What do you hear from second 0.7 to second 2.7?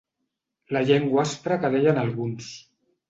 La llengua aspra que deien alguns.